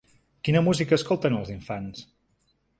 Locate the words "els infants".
1.43-2.05